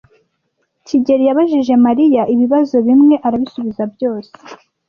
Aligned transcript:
kigeli 0.87 1.23
yabajije 1.29 1.73
Mariya 1.85 2.21
ibibazo 2.33 2.75
bimwe 2.87 3.15
arabisubiza 3.27 3.83
byose. 3.93 4.31